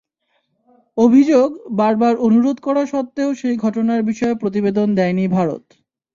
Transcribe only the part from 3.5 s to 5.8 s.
ঘটনার বিষয়ে প্রতিবেদন দেয়নি ভারত।